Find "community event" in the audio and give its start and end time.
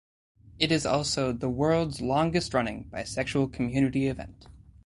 3.53-4.47